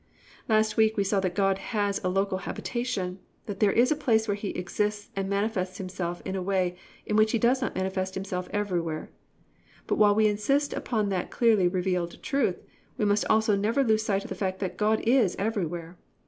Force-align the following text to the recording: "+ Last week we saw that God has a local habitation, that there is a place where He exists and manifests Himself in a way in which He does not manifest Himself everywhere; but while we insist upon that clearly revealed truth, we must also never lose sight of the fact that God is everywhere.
"+ 0.27 0.49
Last 0.49 0.77
week 0.77 0.97
we 0.97 1.03
saw 1.03 1.19
that 1.19 1.35
God 1.35 1.59
has 1.59 2.01
a 2.03 2.09
local 2.09 2.39
habitation, 2.39 3.19
that 3.45 3.59
there 3.59 3.71
is 3.71 3.91
a 3.91 3.95
place 3.95 4.27
where 4.27 4.33
He 4.33 4.49
exists 4.49 5.11
and 5.15 5.29
manifests 5.29 5.77
Himself 5.77 6.23
in 6.25 6.35
a 6.35 6.41
way 6.41 6.75
in 7.05 7.15
which 7.15 7.33
He 7.33 7.37
does 7.37 7.61
not 7.61 7.75
manifest 7.75 8.15
Himself 8.15 8.49
everywhere; 8.51 9.11
but 9.85 9.97
while 9.99 10.15
we 10.15 10.25
insist 10.25 10.73
upon 10.73 11.09
that 11.09 11.29
clearly 11.29 11.67
revealed 11.67 12.19
truth, 12.23 12.63
we 12.97 13.05
must 13.05 13.25
also 13.29 13.55
never 13.55 13.83
lose 13.83 14.01
sight 14.01 14.25
of 14.25 14.29
the 14.29 14.33
fact 14.35 14.57
that 14.57 14.75
God 14.75 15.01
is 15.01 15.35
everywhere. 15.37 15.99